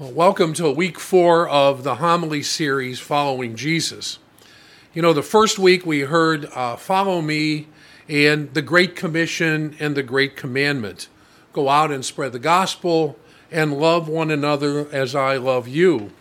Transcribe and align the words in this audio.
Well, 0.00 0.12
welcome 0.12 0.54
to 0.54 0.70
week 0.70 0.98
four 0.98 1.46
of 1.46 1.84
the 1.84 1.96
homily 1.96 2.42
series 2.42 2.98
following 2.98 3.54
Jesus. 3.54 4.18
You 4.94 5.02
know, 5.02 5.12
the 5.12 5.22
first 5.22 5.58
week 5.58 5.84
we 5.84 6.00
heard 6.00 6.46
uh, 6.54 6.76
Follow 6.76 7.20
Me 7.20 7.66
and 8.08 8.54
the 8.54 8.62
Great 8.62 8.96
Commission 8.96 9.76
and 9.78 9.94
the 9.94 10.02
Great 10.02 10.36
Commandment 10.36 11.08
go 11.52 11.68
out 11.68 11.90
and 11.90 12.02
spread 12.02 12.32
the 12.32 12.38
gospel 12.38 13.18
and 13.50 13.78
love 13.78 14.08
one 14.08 14.30
another 14.30 14.88
as 14.90 15.14
I 15.14 15.36
love 15.36 15.68
you. 15.68 16.12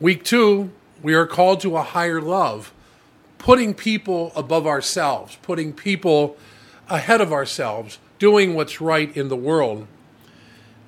Week 0.00 0.24
two, 0.24 0.70
we 1.02 1.12
are 1.12 1.26
called 1.26 1.60
to 1.60 1.76
a 1.76 1.82
higher 1.82 2.22
love, 2.22 2.72
putting 3.36 3.74
people 3.74 4.32
above 4.34 4.66
ourselves, 4.66 5.36
putting 5.42 5.74
people 5.74 6.38
ahead 6.88 7.20
of 7.20 7.34
ourselves, 7.34 7.98
doing 8.18 8.54
what's 8.54 8.80
right 8.80 9.14
in 9.14 9.28
the 9.28 9.36
world. 9.36 9.86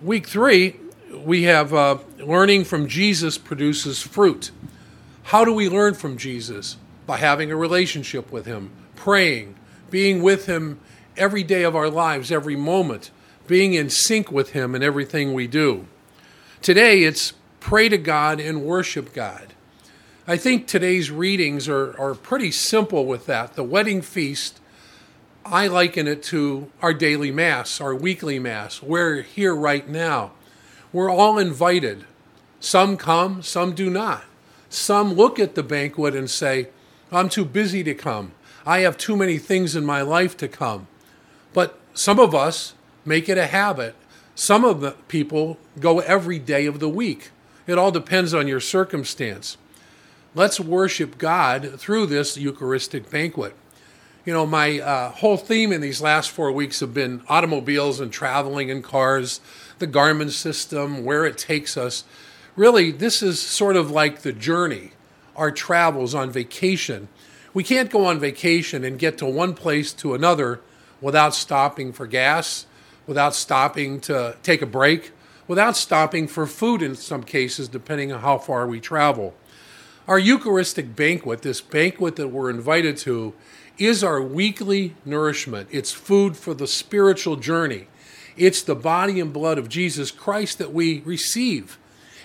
Week 0.00 0.26
three, 0.26 0.79
we 1.24 1.44
have 1.44 1.72
uh, 1.74 1.98
learning 2.18 2.64
from 2.64 2.88
Jesus 2.88 3.38
produces 3.38 4.02
fruit. 4.02 4.50
How 5.24 5.44
do 5.44 5.52
we 5.52 5.68
learn 5.68 5.94
from 5.94 6.16
Jesus? 6.16 6.76
By 7.06 7.18
having 7.18 7.50
a 7.50 7.56
relationship 7.56 8.30
with 8.30 8.46
Him, 8.46 8.70
praying, 8.96 9.56
being 9.90 10.22
with 10.22 10.46
Him 10.46 10.80
every 11.16 11.42
day 11.42 11.62
of 11.62 11.76
our 11.76 11.90
lives, 11.90 12.30
every 12.30 12.56
moment, 12.56 13.10
being 13.46 13.74
in 13.74 13.90
sync 13.90 14.30
with 14.30 14.50
Him 14.50 14.74
in 14.74 14.82
everything 14.82 15.34
we 15.34 15.46
do. 15.46 15.86
Today, 16.62 17.02
it's 17.04 17.32
pray 17.58 17.88
to 17.88 17.98
God 17.98 18.40
and 18.40 18.62
worship 18.62 19.12
God. 19.12 19.54
I 20.26 20.36
think 20.36 20.66
today's 20.66 21.10
readings 21.10 21.68
are, 21.68 21.98
are 21.98 22.14
pretty 22.14 22.52
simple 22.52 23.06
with 23.06 23.26
that. 23.26 23.54
The 23.54 23.64
wedding 23.64 24.02
feast, 24.02 24.60
I 25.44 25.66
liken 25.66 26.06
it 26.06 26.22
to 26.24 26.70
our 26.80 26.94
daily 26.94 27.30
Mass, 27.30 27.80
our 27.80 27.94
weekly 27.94 28.38
Mass. 28.38 28.82
We're 28.82 29.22
here 29.22 29.54
right 29.54 29.88
now. 29.88 30.32
We're 30.92 31.10
all 31.10 31.38
invited. 31.38 32.04
Some 32.58 32.96
come, 32.96 33.42
some 33.42 33.74
do 33.74 33.88
not. 33.88 34.24
Some 34.68 35.14
look 35.14 35.38
at 35.38 35.54
the 35.54 35.62
banquet 35.62 36.14
and 36.14 36.30
say, 36.30 36.68
I'm 37.12 37.28
too 37.28 37.44
busy 37.44 37.82
to 37.84 37.94
come. 37.94 38.32
I 38.66 38.80
have 38.80 38.98
too 38.98 39.16
many 39.16 39.38
things 39.38 39.74
in 39.74 39.84
my 39.84 40.02
life 40.02 40.36
to 40.38 40.48
come. 40.48 40.86
But 41.52 41.78
some 41.94 42.18
of 42.20 42.34
us 42.34 42.74
make 43.04 43.28
it 43.28 43.38
a 43.38 43.46
habit. 43.46 43.94
Some 44.34 44.64
of 44.64 44.80
the 44.80 44.92
people 45.08 45.58
go 45.78 46.00
every 46.00 46.38
day 46.38 46.66
of 46.66 46.78
the 46.78 46.88
week. 46.88 47.30
It 47.66 47.78
all 47.78 47.90
depends 47.90 48.34
on 48.34 48.48
your 48.48 48.60
circumstance. 48.60 49.56
Let's 50.34 50.60
worship 50.60 51.18
God 51.18 51.80
through 51.80 52.06
this 52.06 52.36
Eucharistic 52.36 53.10
banquet. 53.10 53.54
You 54.26 54.34
know, 54.34 54.44
my 54.44 54.80
uh, 54.80 55.12
whole 55.12 55.38
theme 55.38 55.72
in 55.72 55.80
these 55.80 56.02
last 56.02 56.30
four 56.30 56.52
weeks 56.52 56.80
have 56.80 56.92
been 56.92 57.22
automobiles 57.26 58.00
and 58.00 58.12
traveling 58.12 58.70
and 58.70 58.84
cars, 58.84 59.40
the 59.78 59.86
Garmin 59.86 60.30
system, 60.30 61.04
where 61.06 61.24
it 61.24 61.38
takes 61.38 61.78
us. 61.78 62.04
Really, 62.54 62.90
this 62.90 63.22
is 63.22 63.40
sort 63.40 63.76
of 63.76 63.90
like 63.90 64.20
the 64.20 64.34
journey, 64.34 64.90
our 65.36 65.50
travels 65.50 66.14
on 66.14 66.30
vacation. 66.30 67.08
We 67.54 67.64
can't 67.64 67.90
go 67.90 68.04
on 68.04 68.20
vacation 68.20 68.84
and 68.84 68.98
get 68.98 69.16
to 69.18 69.26
one 69.26 69.54
place 69.54 69.90
to 69.94 70.12
another 70.12 70.60
without 71.00 71.34
stopping 71.34 71.90
for 71.90 72.06
gas, 72.06 72.66
without 73.06 73.34
stopping 73.34 74.00
to 74.00 74.36
take 74.42 74.60
a 74.60 74.66
break, 74.66 75.12
without 75.48 75.78
stopping 75.78 76.28
for 76.28 76.46
food 76.46 76.82
in 76.82 76.94
some 76.94 77.22
cases, 77.22 77.68
depending 77.68 78.12
on 78.12 78.20
how 78.20 78.36
far 78.36 78.66
we 78.66 78.80
travel. 78.80 79.34
Our 80.06 80.18
Eucharistic 80.18 80.94
banquet, 80.94 81.40
this 81.40 81.62
banquet 81.62 82.16
that 82.16 82.28
we're 82.28 82.50
invited 82.50 82.98
to, 82.98 83.32
is 83.80 84.04
our 84.04 84.20
weekly 84.20 84.94
nourishment. 85.06 85.68
It's 85.72 85.90
food 85.90 86.36
for 86.36 86.52
the 86.52 86.66
spiritual 86.66 87.36
journey. 87.36 87.88
It's 88.36 88.62
the 88.62 88.74
body 88.74 89.18
and 89.18 89.32
blood 89.32 89.58
of 89.58 89.68
Jesus 89.68 90.10
Christ 90.10 90.58
that 90.58 90.72
we 90.72 91.00
receive. 91.00 91.78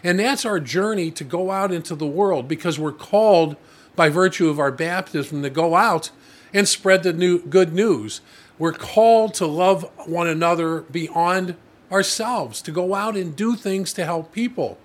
And 0.04 0.20
that's 0.20 0.46
our 0.46 0.60
journey 0.60 1.10
to 1.12 1.24
go 1.24 1.52
out 1.52 1.72
into 1.72 1.96
the 1.96 2.06
world 2.06 2.48
because 2.48 2.78
we're 2.78 2.92
called 2.92 3.56
by 3.96 4.10
virtue 4.10 4.50
of 4.50 4.60
our 4.60 4.72
baptism 4.72 5.42
to 5.42 5.50
go 5.50 5.76
out 5.76 6.12
and 6.54 6.68
spread 6.68 7.04
the 7.04 7.14
new 7.14 7.40
good 7.40 7.74
news. 7.74 8.22
We're 8.60 8.74
called 8.74 9.34
to 9.36 9.48
love 9.48 9.90
one 10.06 10.28
another 10.28 10.82
beyond 10.82 11.56
ourselves, 11.92 12.62
to 12.64 12.72
go 12.72 12.94
out 12.94 13.16
and 13.16 13.36
do 13.36 13.56
things 13.56 13.94
to 13.94 14.06
help 14.06 14.32
people. 14.32 14.78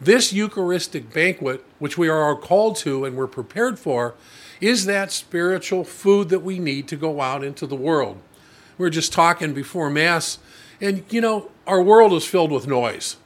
This 0.00 0.32
Eucharistic 0.32 1.12
banquet, 1.12 1.62
which 1.78 1.98
we 1.98 2.08
are 2.08 2.34
called 2.34 2.76
to 2.76 3.04
and 3.04 3.16
we're 3.16 3.26
prepared 3.26 3.78
for, 3.78 4.14
is 4.58 4.86
that 4.86 5.12
spiritual 5.12 5.84
food 5.84 6.30
that 6.30 6.40
we 6.40 6.58
need 6.58 6.88
to 6.88 6.96
go 6.96 7.20
out 7.20 7.44
into 7.44 7.66
the 7.66 7.76
world. 7.76 8.18
We 8.78 8.84
were 8.84 8.90
just 8.90 9.12
talking 9.12 9.52
before 9.52 9.90
Mass, 9.90 10.38
and 10.80 11.04
you 11.10 11.20
know, 11.20 11.50
our 11.66 11.82
world 11.82 12.14
is 12.14 12.24
filled 12.24 12.50
with 12.50 12.66
noise. 12.66 13.16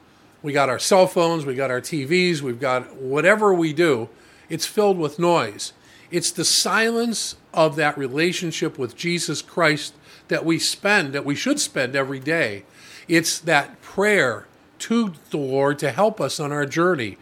We 0.43 0.53
got 0.53 0.69
our 0.69 0.81
cell 0.81 1.07
phones, 1.07 1.47
we 1.47 1.55
got 1.55 1.71
our 1.71 1.81
TVs, 1.81 2.41
we've 2.41 2.61
got 2.61 2.97
whatever 2.97 3.55
we 3.55 3.73
do, 3.73 4.09
it's 4.49 4.67
filled 4.67 4.99
with 4.99 5.19
noise. 5.19 5.73
It's 6.11 6.33
the 6.33 6.45
silence 6.45 7.37
of 7.53 7.77
that 7.77 7.97
relationship 7.97 8.79
with 8.79 8.97
Jesus 8.97 9.43
Christ 9.43 9.95
that 10.29 10.45
we 10.45 10.59
spend, 10.59 11.13
that 11.13 11.25
we 11.25 11.37
should 11.37 11.61
spend 11.61 11.95
every 11.95 12.21
day. 12.21 12.65
It's 13.07 13.39
that 13.41 13.81
prayer 13.81 14.47
to 14.85 15.15
the 15.31 15.39
Lord 15.39 15.79
to 15.79 15.91
help 15.91 16.21
us 16.21 16.39
on 16.39 16.53
our 16.53 16.67
journey. 16.67 17.17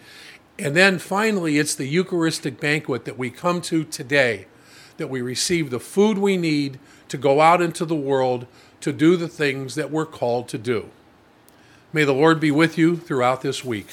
And 0.58 0.74
then 0.74 0.98
finally, 0.98 1.58
it's 1.58 1.76
the 1.76 1.86
Eucharistic 1.86 2.58
banquet 2.58 3.04
that 3.04 3.16
we 3.16 3.30
come 3.30 3.60
to 3.62 3.84
today, 3.84 4.46
that 4.96 5.08
we 5.08 5.22
receive 5.22 5.70
the 5.70 5.78
food 5.78 6.18
we 6.18 6.36
need 6.36 6.80
to 7.08 7.16
go 7.16 7.40
out 7.40 7.62
into 7.62 7.84
the 7.84 7.94
world 7.94 8.46
to 8.80 8.92
do 8.92 9.16
the 9.16 9.28
things 9.28 9.76
that 9.76 9.92
we're 9.92 10.06
called 10.06 10.48
to 10.48 10.58
do. 10.58 10.90
May 11.92 12.02
the 12.02 12.12
Lord 12.12 12.40
be 12.40 12.50
with 12.50 12.76
you 12.76 12.96
throughout 12.96 13.42
this 13.42 13.64
week. 13.64 13.92